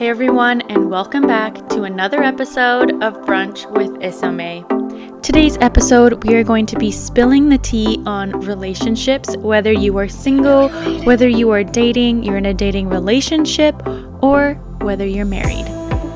[0.00, 5.22] Hey everyone, and welcome back to another episode of Brunch with Isome.
[5.22, 10.08] Today's episode, we are going to be spilling the tea on relationships, whether you are
[10.08, 10.70] single,
[11.04, 13.76] whether you are dating, you're in a dating relationship,
[14.22, 15.66] or whether you're married.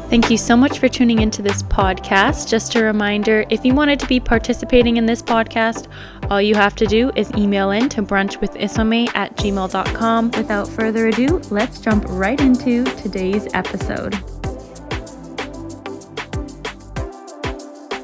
[0.09, 2.49] Thank you so much for tuning into this podcast.
[2.49, 5.89] Just a reminder if you wanted to be participating in this podcast,
[6.31, 10.31] all you have to do is email in to brunchwithisome at gmail.com.
[10.33, 14.15] Without further ado, let's jump right into today's episode.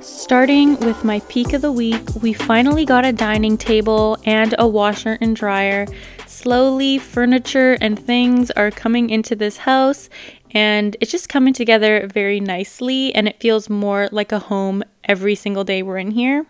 [0.02, 4.68] Starting with my peak of the week, we finally got a dining table and a
[4.68, 5.86] washer and dryer.
[6.26, 10.08] Slowly, furniture and things are coming into this house,
[10.52, 15.34] and it's just coming together very nicely, and it feels more like a home every
[15.34, 16.46] single day we're in here.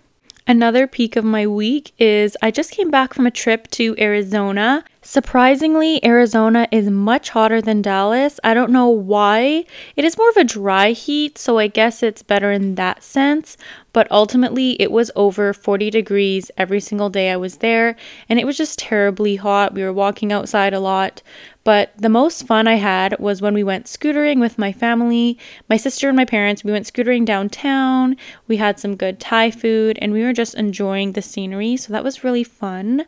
[0.51, 4.83] Another peak of my week is I just came back from a trip to Arizona.
[5.03, 8.39] Surprisingly, Arizona is much hotter than Dallas.
[8.45, 9.65] I don't know why.
[9.97, 13.57] It is more of a dry heat, so I guess it's better in that sense.
[13.95, 17.97] But ultimately, it was over 40 degrees every single day I was there,
[18.29, 19.73] and it was just terribly hot.
[19.73, 21.23] We were walking outside a lot.
[21.63, 25.77] But the most fun I had was when we went scootering with my family, my
[25.77, 26.65] sister and my parents.
[26.65, 28.17] We went scootering downtown.
[28.49, 31.77] We had some good Thai food and we were just enjoying the scenery.
[31.77, 33.05] So that was really fun.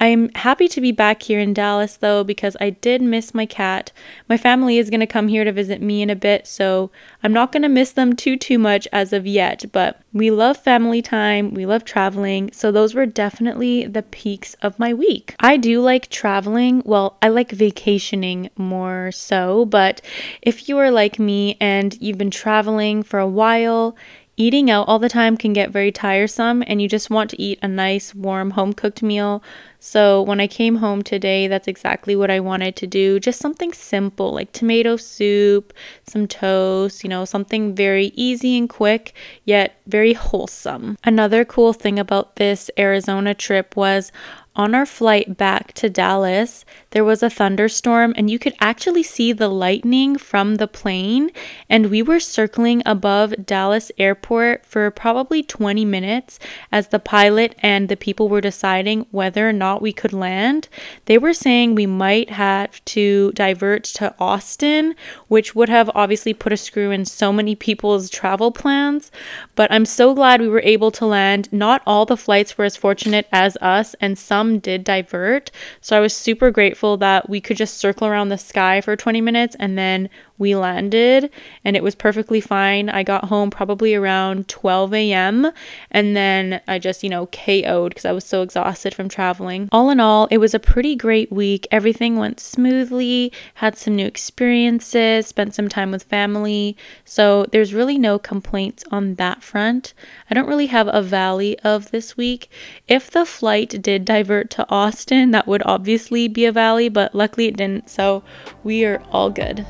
[0.00, 3.92] I'm happy to be back here in Dallas though because I did miss my cat.
[4.28, 6.90] My family is going to come here to visit me in a bit, so
[7.22, 10.56] I'm not going to miss them too too much as of yet, but we love
[10.56, 15.36] family time, we love traveling, so those were definitely the peaks of my week.
[15.38, 16.82] I do like traveling.
[16.84, 20.00] Well, I like vacationing more so, but
[20.42, 23.96] if you are like me and you've been traveling for a while,
[24.40, 27.58] Eating out all the time can get very tiresome, and you just want to eat
[27.60, 29.42] a nice, warm, home cooked meal.
[29.82, 33.18] So, when I came home today, that's exactly what I wanted to do.
[33.18, 35.72] Just something simple like tomato soup,
[36.06, 39.14] some toast, you know, something very easy and quick,
[39.44, 40.98] yet very wholesome.
[41.02, 44.12] Another cool thing about this Arizona trip was
[44.56, 49.32] on our flight back to Dallas, there was a thunderstorm, and you could actually see
[49.32, 51.30] the lightning from the plane.
[51.68, 56.40] And we were circling above Dallas Airport for probably 20 minutes
[56.72, 60.68] as the pilot and the people were deciding whether or not we could land.
[61.06, 64.94] They were saying we might have to divert to Austin,
[65.28, 69.10] which would have obviously put a screw in so many people's travel plans.
[69.54, 71.52] But I'm so glad we were able to land.
[71.52, 75.50] Not all the flights were as fortunate as us, and some some did divert.
[75.82, 79.20] So I was super grateful that we could just circle around the sky for 20
[79.20, 80.08] minutes and then
[80.40, 81.30] we landed
[81.64, 82.88] and it was perfectly fine.
[82.88, 85.52] I got home probably around 12 a.m.
[85.90, 89.68] and then I just, you know, KO'd because I was so exhausted from traveling.
[89.70, 91.68] All in all, it was a pretty great week.
[91.70, 96.76] Everything went smoothly, had some new experiences, spent some time with family.
[97.04, 99.92] So there's really no complaints on that front.
[100.30, 102.50] I don't really have a valley of this week.
[102.88, 107.46] If the flight did divert to Austin, that would obviously be a valley, but luckily
[107.46, 107.90] it didn't.
[107.90, 108.22] So
[108.64, 109.66] we are all good.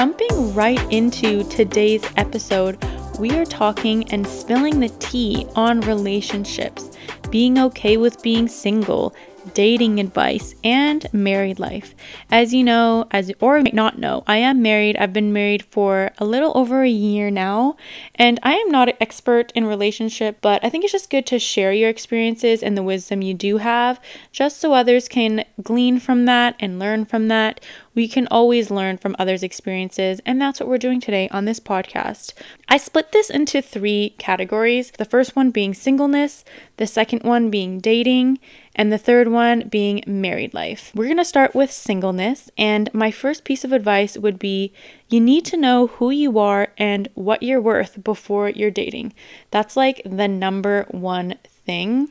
[0.00, 2.82] Jumping right into today's episode,
[3.18, 6.96] we are talking and spilling the tea on relationships,
[7.28, 9.14] being okay with being single,
[9.52, 11.94] dating advice, and married life.
[12.30, 14.96] As you know, as or might not know, I am married.
[14.96, 17.76] I've been married for a little over a year now,
[18.14, 21.38] and I am not an expert in relationship, but I think it's just good to
[21.38, 24.00] share your experiences and the wisdom you do have,
[24.32, 27.60] just so others can glean from that and learn from that.
[27.94, 31.58] We can always learn from others' experiences, and that's what we're doing today on this
[31.58, 32.32] podcast.
[32.68, 36.44] I split this into three categories the first one being singleness,
[36.76, 38.38] the second one being dating,
[38.76, 40.92] and the third one being married life.
[40.94, 44.72] We're to start with singleness, and my first piece of advice would be
[45.08, 49.14] you need to know who you are and what you're worth before you're dating.
[49.50, 52.10] That's like the number one thing.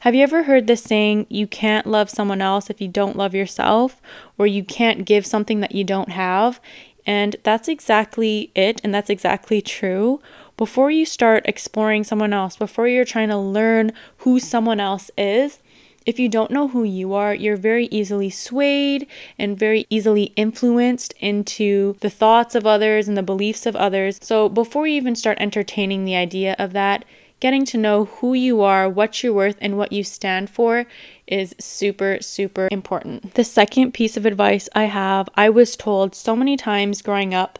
[0.00, 3.34] Have you ever heard this saying, you can't love someone else if you don't love
[3.34, 4.00] yourself,
[4.38, 6.60] or you can't give something that you don't have?
[7.06, 10.20] And that's exactly it, and that's exactly true.
[10.56, 15.60] Before you start exploring someone else, before you're trying to learn who someone else is,
[16.04, 19.08] if you don't know who you are, you're very easily swayed
[19.38, 24.20] and very easily influenced into the thoughts of others and the beliefs of others.
[24.22, 27.04] So, before you even start entertaining the idea of that,
[27.40, 30.86] getting to know who you are, what you're worth, and what you stand for
[31.26, 33.34] is super, super important.
[33.34, 37.58] The second piece of advice I have, I was told so many times growing up,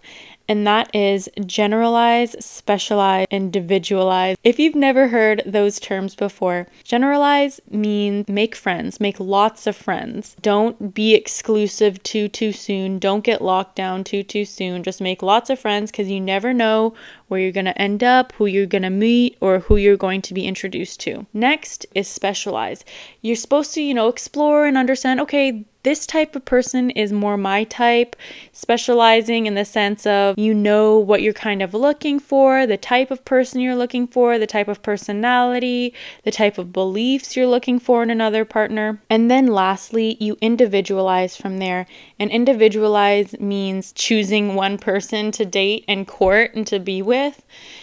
[0.49, 4.37] and that is generalize, specialize, individualize.
[4.45, 10.37] If you've never heard those terms before, generalize means make friends, make lots of friends.
[10.41, 12.99] Don't be exclusive too too soon.
[12.99, 14.85] Don't get locked down too too soon.
[14.85, 16.95] Just make lots of friends cuz you never know
[17.29, 20.23] where you're going to end up, who you're going to meet, or who you're going
[20.23, 21.27] to be introduced to.
[21.33, 22.85] Next is specialize.
[23.21, 27.37] You're supposed to, you know, explore and understand, okay, this type of person is more
[27.37, 28.17] my type,
[28.51, 33.13] specializing in the sense of you know what you're kind of looking for, the type
[33.13, 35.95] of person you're looking for, the type of personality,
[36.25, 39.01] the type of beliefs you're looking for in another partner.
[39.09, 41.87] And then lastly, you individualize from there.
[42.19, 47.16] And individualize means choosing one person to date and court and to be with.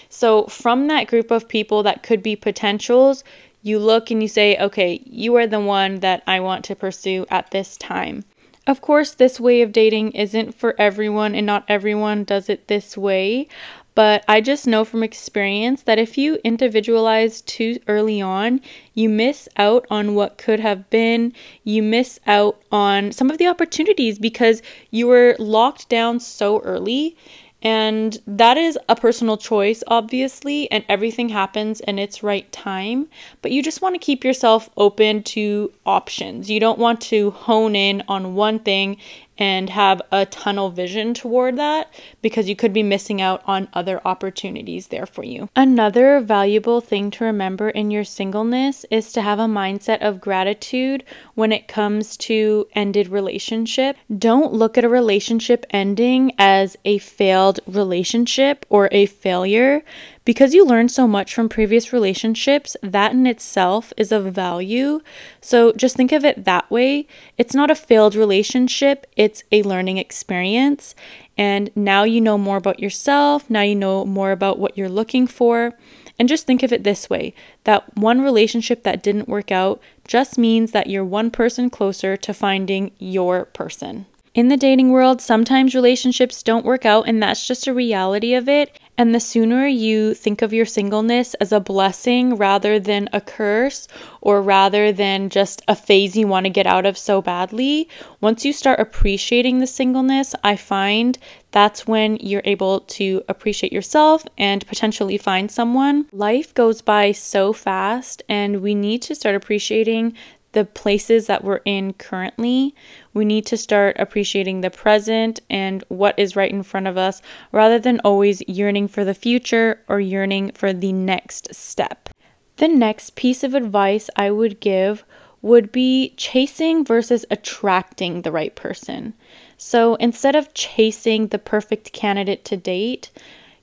[0.10, 3.24] So, from that group of people that could be potentials,
[3.62, 7.26] you look and you say, okay, you are the one that I want to pursue
[7.30, 8.26] at this time.
[8.66, 12.98] Of course, this way of dating isn't for everyone, and not everyone does it this
[12.98, 13.48] way.
[13.96, 18.60] But I just know from experience that if you individualize too early on,
[18.94, 21.34] you miss out on what could have been.
[21.64, 27.16] You miss out on some of the opportunities because you were locked down so early
[27.64, 33.08] and that is a personal choice, obviously, and everything happens in its right time.
[33.42, 36.50] But you just want to keep yourself open to options.
[36.50, 38.98] You don't want to hone in on one thing
[39.38, 44.02] and have a tunnel vision toward that because you could be missing out on other
[44.06, 45.50] opportunities there for you.
[45.56, 51.04] Another valuable thing to remember in your singleness is to have a mindset of gratitude
[51.36, 53.98] when it comes to ended relationship.
[54.16, 59.84] Don't look at a relationship ending as a failed relationship or a failure
[60.26, 65.02] because you learned so much from previous relationships, that in itself is of value.
[65.42, 67.08] So just think of it that way.
[67.38, 70.96] It's not a failed relationship, it's a learning experience.
[71.38, 75.28] And now you know more about yourself, now you know more about what you're looking
[75.28, 75.74] for.
[76.20, 77.34] And just think of it this way
[77.64, 82.34] that one relationship that didn't work out just means that you're one person closer to
[82.34, 84.06] finding your person.
[84.34, 88.50] In the dating world, sometimes relationships don't work out, and that's just a reality of
[88.50, 88.80] it.
[88.98, 93.88] And the sooner you think of your singleness as a blessing rather than a curse,
[94.22, 97.88] or rather than just a phase you want to get out of so badly,
[98.22, 101.20] once you start appreciating the singleness, I find
[101.52, 106.08] that's when you're able to appreciate yourself and potentially find someone.
[106.12, 110.16] Life goes by so fast, and we need to start appreciating
[110.54, 112.74] the places that we're in currently.
[113.14, 117.22] We need to start appreciating the present and what is right in front of us
[117.52, 122.10] rather than always yearning for the future or yearning for the next step.
[122.58, 125.04] The next piece of advice I would give
[125.42, 129.14] would be chasing versus attracting the right person.
[129.58, 133.12] So instead of chasing the perfect candidate to date,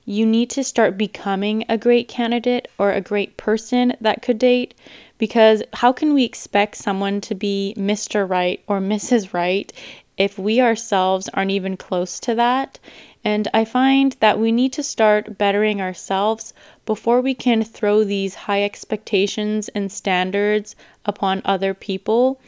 [0.05, 4.73] you need to start becoming a great candidate or a great person that could date
[5.21, 8.27] because how can we expect someone to be Mr.
[8.27, 9.35] Right or Mrs.
[9.35, 9.71] Right
[10.17, 12.79] if we ourselves aren't even close to that?
[13.23, 16.55] And I find that we need to start bettering ourselves
[16.87, 20.75] before we can throw these high expectations and standards
[21.05, 22.41] upon other people.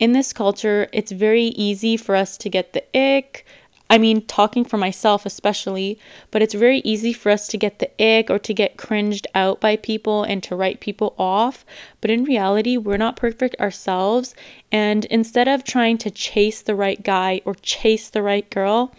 [0.00, 3.46] In this culture, it's very easy for us to get the ick,
[3.88, 5.98] I mean, talking for myself especially,
[6.30, 9.60] but it's very easy for us to get the ick or to get cringed out
[9.60, 11.64] by people and to write people off.
[12.00, 14.34] But in reality, we're not perfect ourselves.
[14.72, 18.92] And instead of trying to chase the right guy or chase the right girl,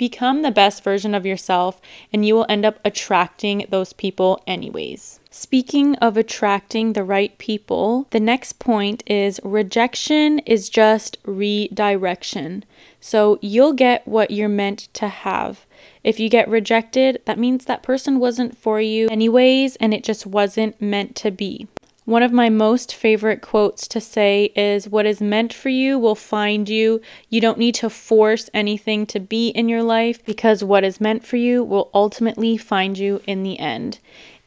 [0.00, 1.78] Become the best version of yourself,
[2.10, 5.20] and you will end up attracting those people anyways.
[5.30, 12.64] Speaking of attracting the right people, the next point is rejection is just redirection.
[12.98, 15.66] So you'll get what you're meant to have.
[16.02, 20.24] If you get rejected, that means that person wasn't for you anyways, and it just
[20.24, 21.68] wasn't meant to be.
[22.10, 26.16] One of my most favorite quotes to say is What is meant for you will
[26.16, 27.00] find you.
[27.28, 31.24] You don't need to force anything to be in your life because what is meant
[31.24, 34.00] for you will ultimately find you in the end.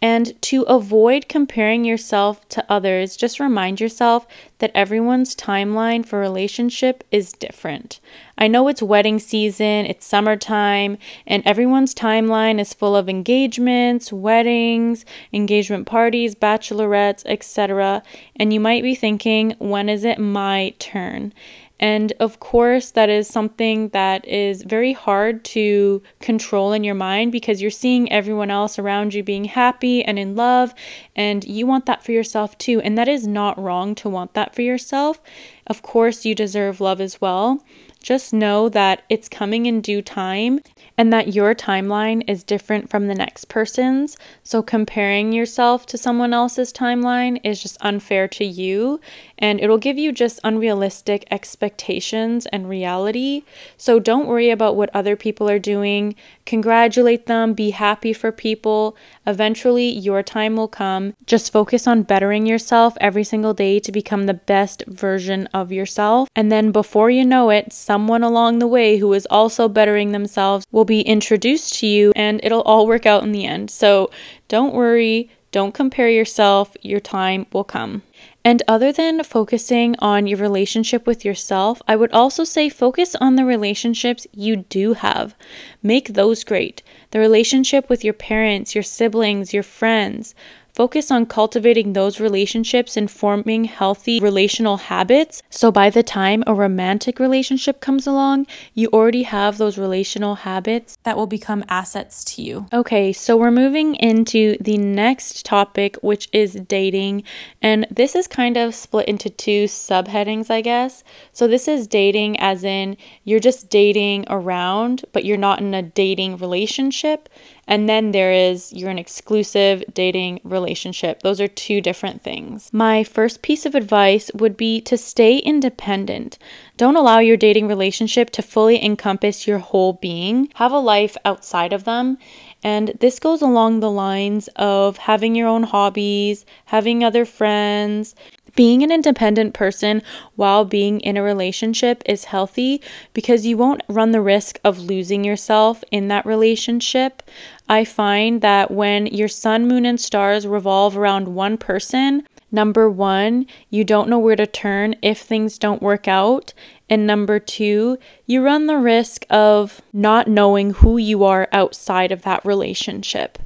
[0.03, 4.27] And to avoid comparing yourself to others, just remind yourself
[4.59, 8.01] that everyone's timeline for relationship is different.
[8.37, 15.05] I know it's wedding season, it's summertime, and everyone's timeline is full of engagements, weddings,
[15.31, 18.03] engagement parties, bachelorettes, etc.
[18.35, 21.31] And you might be thinking, when is it my turn?
[21.79, 27.31] And of course, that is something that is very hard to control in your mind
[27.31, 30.73] because you're seeing everyone else around you being happy and in love,
[31.15, 32.79] and you want that for yourself too.
[32.81, 35.21] And that is not wrong to want that for yourself.
[35.67, 37.63] Of course, you deserve love as well.
[38.01, 40.59] Just know that it's coming in due time
[40.97, 44.17] and that your timeline is different from the next person's.
[44.43, 48.99] So, comparing yourself to someone else's timeline is just unfair to you
[49.37, 53.43] and it'll give you just unrealistic expectations and reality.
[53.77, 56.15] So, don't worry about what other people are doing.
[56.45, 58.95] Congratulate them, be happy for people.
[59.25, 61.13] Eventually, your time will come.
[61.25, 66.29] Just focus on bettering yourself every single day to become the best version of yourself.
[66.35, 70.65] And then, before you know it, someone along the way who is also bettering themselves
[70.83, 73.71] will be introduced to you, and it'll all work out in the end.
[73.71, 74.11] So,
[74.49, 75.29] don't worry.
[75.53, 76.75] Don't compare yourself.
[76.81, 78.03] Your time will come.
[78.43, 83.37] And other than focusing on your relationship with yourself, I would also say focus on
[83.37, 85.35] the relationships you do have.
[85.81, 86.83] Make those great.
[87.11, 90.35] The relationship with your parents, your siblings, your friends.
[90.73, 95.43] Focus on cultivating those relationships and forming healthy relational habits.
[95.51, 100.97] So by the time a romantic relationship comes along, you already have those relational habits
[101.03, 102.65] that will become assets to you.
[102.73, 107.21] Okay, so we're moving into the next topic, which is dating.
[107.61, 111.03] And this is kind of split into two subheadings, I guess.
[111.31, 115.83] So this is dating as in you're just dating around, but you're not in a
[115.83, 117.29] dating relationship.
[117.67, 121.21] And then there is you're an exclusive dating relationship.
[121.21, 122.69] Those are two different things.
[122.73, 126.37] My first piece of advice would be to stay independent.
[126.77, 130.49] Don't allow your dating relationship to fully encompass your whole being.
[130.55, 132.17] Have a life outside of them.
[132.63, 138.15] And this goes along the lines of having your own hobbies, having other friends,
[138.55, 140.01] being an independent person
[140.35, 142.81] while being in a relationship is healthy
[143.13, 147.23] because you won't run the risk of losing yourself in that relationship.
[147.67, 153.47] I find that when your sun, moon, and stars revolve around one person, number one,
[153.69, 156.53] you don't know where to turn if things don't work out.
[156.89, 162.23] And number two, you run the risk of not knowing who you are outside of
[162.23, 163.39] that relationship.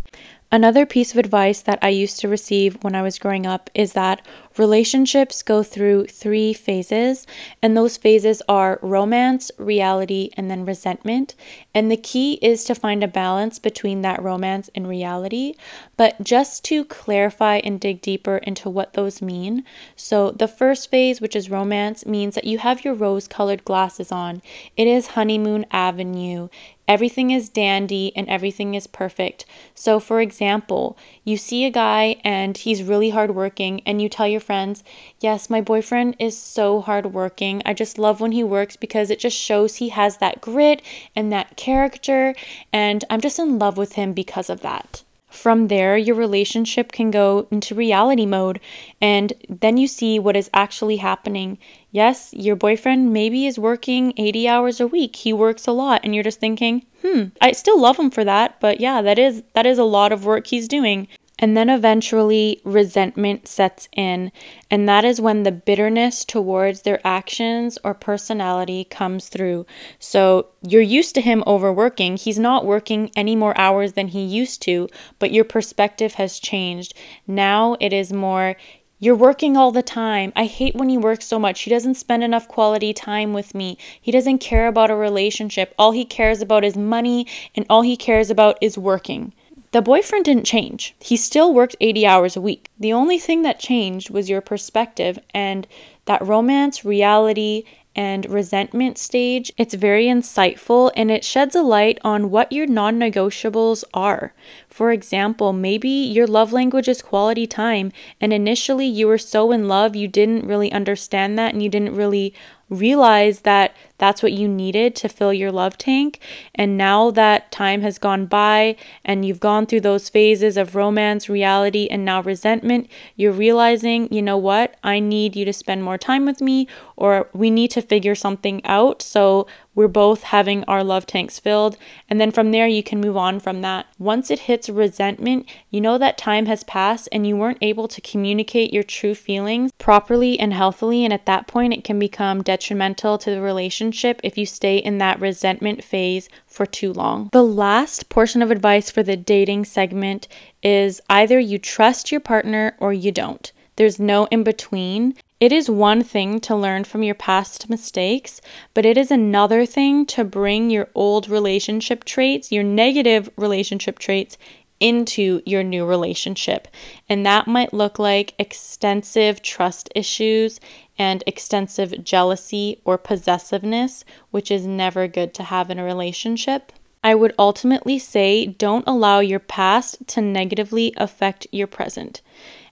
[0.52, 3.94] Another piece of advice that I used to receive when I was growing up is
[3.94, 4.26] that
[4.58, 7.26] relationships go through three phases,
[7.62, 11.36] and those phases are romance, reality, and then resentment.
[11.74, 15.54] And the key is to find a balance between that romance and reality.
[15.96, 19.64] But just to clarify and dig deeper into what those mean
[19.96, 24.12] so, the first phase, which is romance, means that you have your rose colored glasses
[24.12, 24.42] on,
[24.76, 26.50] it is honeymoon avenue.
[26.88, 29.46] Everything is dandy and everything is perfect.
[29.76, 34.40] So, for example, you see a guy and he's really hardworking, and you tell your
[34.48, 34.84] friends,
[35.20, 37.62] Yes, my boyfriend is so hardworking.
[37.66, 40.82] I just love when he works because it just shows he has that grit
[41.16, 42.34] and that character,
[42.72, 45.04] and I'm just in love with him because of that.
[45.30, 48.62] From there, your relationship can go into reality mode,
[49.02, 51.58] and then you see what is actually happening.
[51.92, 55.18] Yes, your boyfriend maybe is working 80 hours a week.
[55.18, 58.60] He works a lot, and you're just thinking, hmm, I still love him for that,
[58.62, 61.08] but yeah, that is that is a lot of work he's doing.
[61.40, 64.32] And then eventually resentment sets in,
[64.72, 69.68] and that is when the bitterness towards their actions or personality comes through.
[70.00, 72.18] So you're used to him overworking.
[72.18, 74.90] He's not working any more hours than he used to,
[75.20, 76.96] but your perspective has changed.
[77.28, 78.56] Now it is more,
[78.98, 80.34] you're working all the time.
[80.36, 81.62] I hate when he works so much.
[81.62, 83.78] He doesn't spend enough quality time with me.
[84.02, 85.76] He doesn't care about a relationship.
[85.78, 89.34] All he cares about is money, and all he cares about is working.
[89.72, 90.96] The boyfriend didn't change.
[91.00, 92.70] He still worked 80 hours a week.
[92.80, 95.68] The only thing that changed was your perspective and
[96.06, 97.64] that romance, reality,
[97.98, 99.52] and resentment stage.
[99.58, 104.34] It's very insightful and it sheds a light on what your non negotiables are.
[104.70, 109.68] For example, maybe your love language is quality time, and initially you were so in
[109.68, 112.36] love you didn't really understand that and you didn't really
[112.70, 116.20] realize that that's what you needed to fill your love tank.
[116.54, 121.30] And now that time has gone by and you've gone through those phases of romance,
[121.30, 125.98] reality, and now resentment, you're realizing, you know what, I need you to spend more
[125.98, 129.02] time with me, or we need to figure something out.
[129.02, 129.48] So
[129.78, 131.78] we're both having our love tanks filled.
[132.10, 133.86] And then from there, you can move on from that.
[134.00, 138.02] Once it hits resentment, you know that time has passed and you weren't able to
[138.02, 141.06] communicate your true feelings properly and healthily.
[141.06, 144.98] And at that point, it can become detrimental to the relationship if you stay in
[144.98, 147.30] that resentment phase for too long.
[147.32, 150.28] The last portion of advice for the dating segment
[150.64, 153.52] is either you trust your partner or you don't.
[153.76, 155.16] There's no in between.
[155.40, 158.42] It is one thing to learn from your past mistakes,
[158.74, 164.40] but it is another thing to bring your old relationship traits, your negative relationship traits,
[164.80, 166.68] into your new relationship.
[167.08, 170.60] And that might look like extensive trust issues
[170.98, 176.72] and extensive jealousy or possessiveness, which is never good to have in a relationship.
[177.04, 182.22] I would ultimately say don't allow your past to negatively affect your present.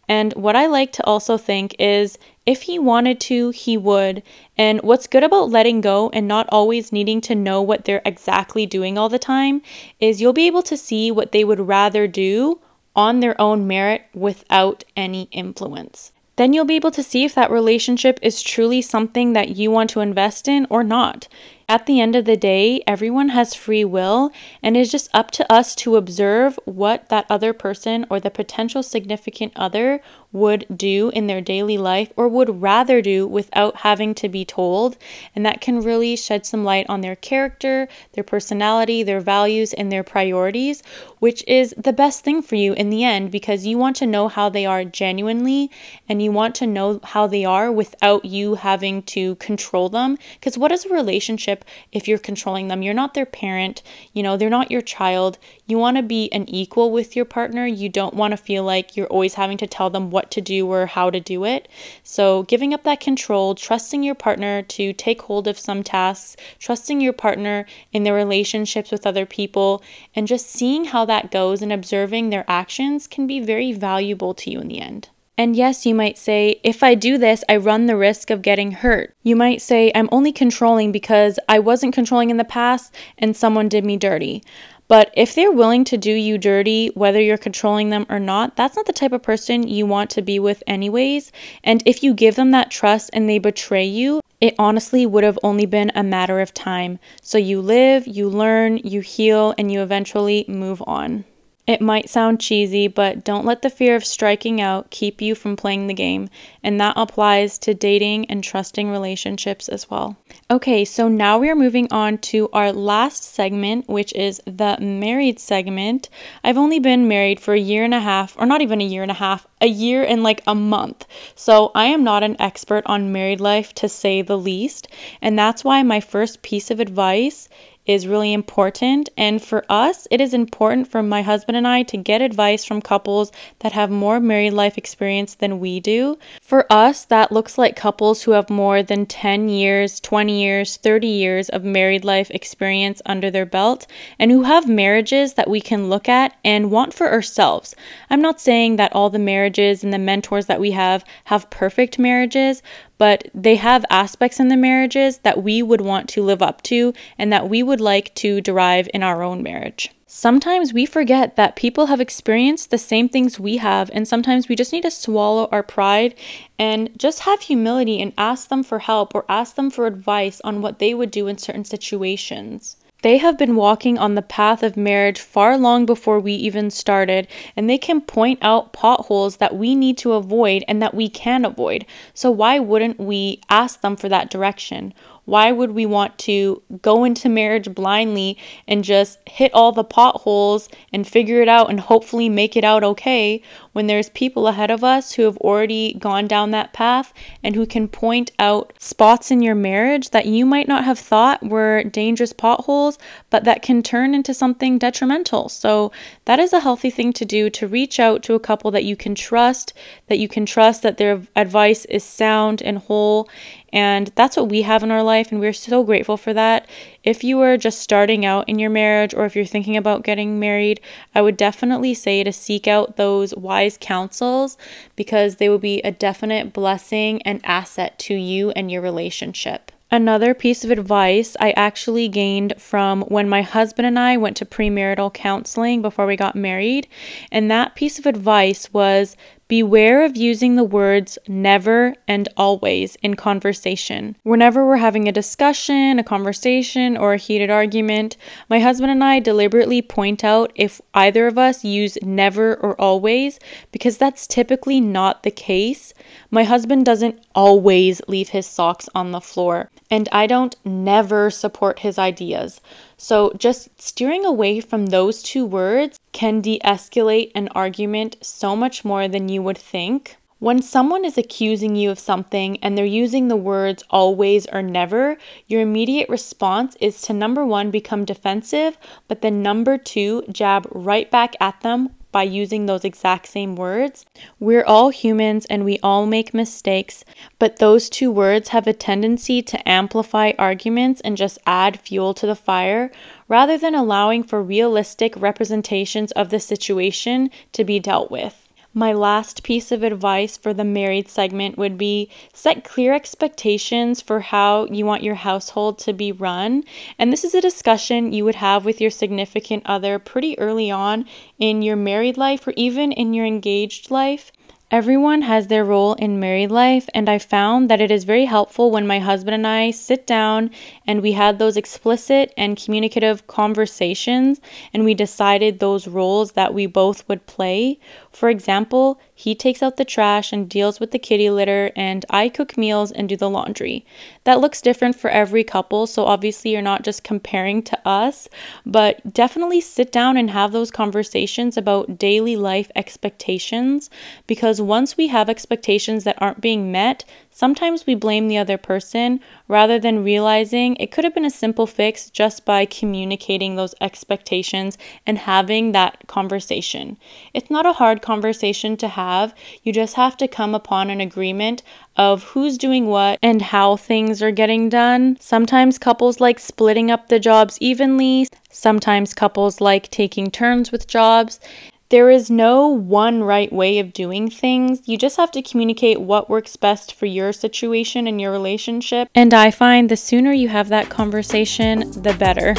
[0.08, 4.22] And what I like to also think is if he wanted to, he would.
[4.58, 8.66] And what's good about letting go and not always needing to know what they're exactly
[8.66, 9.62] doing all the time
[10.00, 12.60] is you'll be able to see what they would rather do
[12.96, 16.12] on their own merit without any influence.
[16.38, 19.90] Then you'll be able to see if that relationship is truly something that you want
[19.92, 21.28] to invest in or not.
[21.68, 24.32] At the end of the day, everyone has free will,
[24.62, 28.84] and it's just up to us to observe what that other person or the potential
[28.84, 30.00] significant other
[30.36, 34.98] would do in their daily life or would rather do without having to be told.
[35.34, 39.92] And that can really shed some light on their character, their personality, their values, and
[39.92, 40.84] their priorities,
[41.20, 44.28] which is the best thing for you in the end because you want to know
[44.28, 45.72] how they are genuinely
[46.10, 50.18] and you want to know how they are without you having to control them.
[50.34, 51.64] Because what is a relationship
[51.94, 52.82] if you're controlling them?
[52.82, 53.82] You're not their parent,
[54.14, 55.38] you know, they're not your child.
[55.66, 57.66] You want to be an equal with your partner.
[57.66, 60.68] You don't want to feel like you're always having to tell them what to do
[60.72, 61.68] or how to do it.
[62.04, 67.02] So, giving up that control, trusting your partner to take hold of some tasks, trusting
[67.02, 69.84] your partner in their relationships with other people,
[70.16, 74.50] and just seeing how that goes and observing their actions can be very valuable to
[74.50, 75.10] you in the end.
[75.38, 78.72] And yes, you might say, if I do this, I run the risk of getting
[78.72, 79.14] hurt.
[79.22, 83.68] You might say, I'm only controlling because I wasn't controlling in the past and someone
[83.68, 84.44] did me dirty.
[84.88, 88.76] But if they're willing to do you dirty, whether you're controlling them or not, that's
[88.76, 91.32] not the type of person you want to be with, anyways.
[91.64, 95.40] And if you give them that trust and they betray you, it honestly would have
[95.42, 97.00] only been a matter of time.
[97.22, 101.26] So you live, you learn, you heal, and you eventually move on.
[101.68, 105.56] It might sound cheesy, but don't let the fear of striking out keep you from
[105.56, 106.30] playing the game,
[106.62, 110.16] and that applies to dating and trusting relationships as well.
[110.52, 115.40] Okay, so now we are moving on to our last segment, which is the married
[115.40, 116.08] segment.
[116.44, 119.02] I've only been married for a year and a half, or not even a year
[119.02, 121.08] and a half, a year and like a month.
[121.34, 124.88] So I am not an expert on married life to say the least,
[125.20, 127.50] and that's why my first piece of advice
[127.86, 129.10] is really important.
[129.18, 132.82] And for us, it is important for my husband and I to get advice from
[132.82, 136.18] couples that have more married life experience than we do.
[136.42, 141.08] For us, that looks like couples who have more than 10 years, 20 years, 30
[141.08, 145.90] years of married life experience under their belt and who have marriages that we can
[145.90, 147.76] look at and want for ourselves.
[148.10, 152.00] I'm not saying that all the marriages and the mentors that we have have perfect
[152.00, 152.64] marriages,
[152.98, 156.94] but they have aspects in the marriages that we would want to live up to
[157.18, 159.92] and that we would like to derive in our own marriage.
[160.08, 164.56] Sometimes we forget that people have experienced the same things we have, and sometimes we
[164.56, 166.16] just need to swallow our pride
[166.58, 170.62] and just have humility and ask them for help or ask them for advice on
[170.62, 172.78] what they would do in certain situations.
[173.06, 177.28] They have been walking on the path of marriage far long before we even started,
[177.56, 181.46] and they can point out potholes that we need to avoid and that we can
[181.46, 181.86] avoid.
[182.16, 184.92] So, why wouldn't we ask them for that direction?
[185.26, 190.68] Why would we want to go into marriage blindly and just hit all the potholes
[190.92, 193.44] and figure it out and hopefully make it out okay
[193.76, 197.66] when there's people ahead of us who have already gone down that path and who
[197.66, 202.32] can point out spots in your marriage that you might not have thought were dangerous
[202.32, 202.98] potholes,
[203.30, 205.50] but that can turn into something detrimental?
[205.50, 205.92] So,
[206.24, 208.96] that is a healthy thing to do to reach out to a couple that you
[208.96, 209.74] can trust,
[210.08, 213.28] that you can trust that their advice is sound and whole
[213.76, 216.66] and that's what we have in our life, and we're so grateful for that.
[217.06, 220.40] If you are just starting out in your marriage or if you're thinking about getting
[220.40, 220.82] married,
[221.14, 224.58] I would definitely say to seek out those wise counsels
[224.96, 229.72] because they will be a definite blessing and asset to you and your relationship.
[229.92, 234.46] Another piece of advice I actually gained from when my husband and I went to
[234.46, 236.88] premarital counseling before we got married.
[237.32, 239.16] And that piece of advice was
[239.48, 244.16] Beware of using the words never and always in conversation.
[244.24, 248.18] Whenever we're having a discussion, a conversation, or a heated argument,
[248.50, 253.40] my husband and I deliberately point out if either of us use never or always
[253.72, 255.94] because that's typically not the case.
[256.32, 261.80] My husband doesn't always leave his socks on the floor, and I don't never support
[261.80, 262.62] his ideas.
[262.98, 268.86] So, just steering away from those two words can de escalate an argument so much
[268.86, 270.16] more than you would think.
[270.40, 275.18] When someone is accusing you of something and they're using the words always or never,
[275.48, 278.78] your immediate response is to number one, become defensive,
[279.10, 284.06] but then number two, jab right back at them by using those exact same words.
[284.40, 287.04] We're all humans and we all make mistakes,
[287.40, 292.26] but those two words have a tendency to amplify arguments and just add fuel to
[292.26, 292.90] the fire
[293.28, 298.46] rather than allowing for realistic representations of the situation to be dealt with.
[298.78, 304.20] My last piece of advice for the married segment would be set clear expectations for
[304.20, 306.66] how you want your household to be run.
[307.00, 311.06] And this is a discussion you would have with your significant other pretty early on
[311.40, 314.34] in your married life or even in your engaged life.
[314.72, 318.72] Everyone has their role in married life, and I found that it is very helpful
[318.72, 320.50] when my husband and I sit down
[320.88, 324.42] and we had those explicit and communicative conversations
[324.74, 327.80] and we decided those roles that we both would play.
[328.16, 332.30] For example, he takes out the trash and deals with the kitty litter, and I
[332.30, 333.86] cook meals and do the laundry.
[334.24, 338.30] That looks different for every couple, so obviously you're not just comparing to us,
[338.66, 343.90] but definitely sit down and have those conversations about daily life expectations
[344.28, 347.04] because once we have expectations that aren't being met,
[347.38, 349.20] Sometimes we blame the other person
[349.50, 354.78] rather than realizing it could have been a simple fix just by communicating those expectations
[355.06, 356.96] and having that conversation.
[357.34, 361.62] It's not a hard conversation to have, you just have to come upon an agreement
[361.98, 365.18] of who's doing what and how things are getting done.
[365.20, 371.42] Sometimes couples like splitting up the jobs evenly, sometimes couples like taking turns with jobs.
[371.90, 374.82] There is no one right way of doing things.
[374.88, 379.08] You just have to communicate what works best for your situation and your relationship.
[379.14, 382.56] And I find the sooner you have that conversation, the better.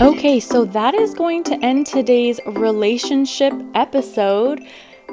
[0.00, 4.66] Okay, so that is going to end today's relationship episode.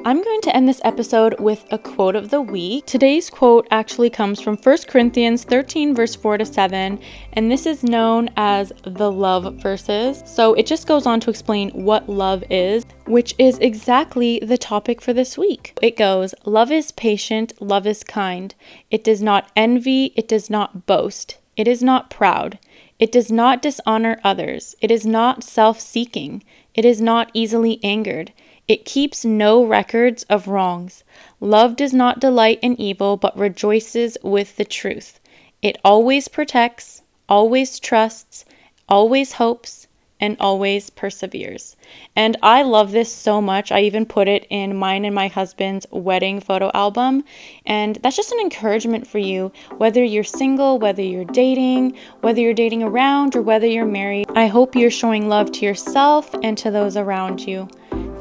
[0.08, 2.86] I'm going to end this episode with a quote of the week.
[2.86, 7.00] Today's quote actually comes from 1 Corinthians 13, verse 4 to 7,
[7.34, 10.22] and this is known as the love verses.
[10.28, 15.02] So it just goes on to explain what love is, which is exactly the topic
[15.02, 15.76] for this week.
[15.82, 18.54] It goes, Love is patient, love is kind.
[18.92, 22.60] It does not envy, it does not boast, it is not proud.
[23.00, 24.76] It does not dishonor others.
[24.82, 26.44] It is not self seeking.
[26.74, 28.32] It is not easily angered.
[28.68, 31.04] It keeps no records of wrongs.
[31.40, 35.20] Love does not delight in evil, but rejoices with the truth.
[35.62, 38.44] It always protects, always trusts,
[38.90, 39.88] always hopes,
[40.20, 41.76] and always perseveres.
[42.16, 43.72] And I love this so much.
[43.72, 47.24] I even put it in mine and my husband's wedding photo album.
[47.66, 52.54] And that's just an encouragement for you, whether you're single, whether you're dating, whether you're
[52.54, 54.26] dating around, or whether you're married.
[54.36, 57.68] I hope you're showing love to yourself and to those around you.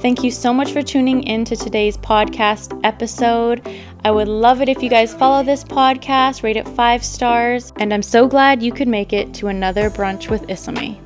[0.05, 3.67] Thank you so much for tuning in to today's podcast episode.
[4.05, 7.91] I would love it if you guys follow this podcast, rate it five stars, and
[7.91, 11.04] I'm so glad you could make it to another brunch with Isome.